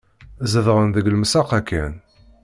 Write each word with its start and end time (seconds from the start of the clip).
Zedɣen 0.51 0.87
deg 0.95 1.09
lemsaq-a 1.09 1.59
kan. 1.69 1.93